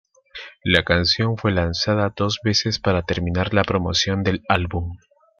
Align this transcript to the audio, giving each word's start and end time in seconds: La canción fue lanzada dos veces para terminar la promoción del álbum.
La 0.63 0.81
canción 0.81 1.37
fue 1.37 1.51
lanzada 1.51 2.11
dos 2.17 2.39
veces 2.43 2.79
para 2.79 3.03
terminar 3.03 3.53
la 3.53 3.63
promoción 3.63 4.23
del 4.23 4.41
álbum. 4.49 4.97